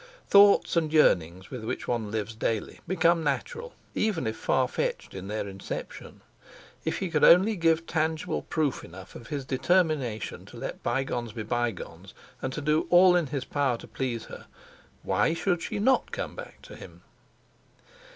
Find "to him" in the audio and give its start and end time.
16.63-17.03